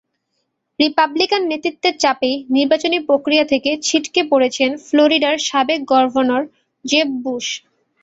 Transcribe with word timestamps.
Republican 0.79 1.41
নেতৃত্বের 1.51 1.95
চাপেই 1.99 2.35
নির্বাচনী 2.55 2.97
প্রক্রিয়া 3.07 3.45
থেকে 3.51 3.71
ছিটকে 3.83 4.21
পড়েছেন 4.31 4.69
ফ্লোরিডার 4.85 5.35
সাবেক 5.49 5.79
গভর্নর 5.91 6.43
জেব 6.85 7.07
বুশ। 7.23 7.47